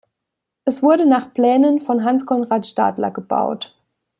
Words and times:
Es 0.65 0.81
wurde 0.81 1.05
nach 1.05 1.31
Plänen 1.31 1.79
von 1.79 2.03
Hans 2.03 2.25
Conrad 2.25 2.65
Stadler 2.65 3.11
gebaut. 3.11 3.77